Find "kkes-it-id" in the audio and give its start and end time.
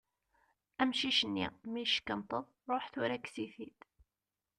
3.19-3.79